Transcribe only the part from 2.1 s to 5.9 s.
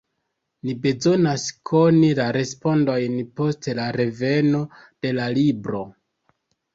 la respondojn post la reveno de la libro.